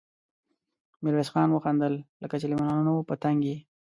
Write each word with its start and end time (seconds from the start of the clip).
ميرويس 1.03 1.29
خان 1.33 1.49
وخندل: 1.53 1.93
لکه 2.21 2.35
چې 2.41 2.45
له 2.49 2.55
مېلمنو 2.61 2.95
په 3.07 3.13
تنګ 3.23 3.39
يې؟ 3.49 3.57